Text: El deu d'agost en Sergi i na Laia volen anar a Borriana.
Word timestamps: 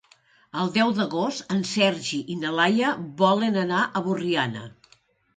El 0.59 0.69
deu 0.75 0.93
d'agost 0.99 1.51
en 1.55 1.59
Sergi 1.71 2.19
i 2.35 2.37
na 2.43 2.53
Laia 2.59 2.93
volen 3.19 3.59
anar 3.65 3.83
a 3.83 4.03
Borriana. 4.07 4.65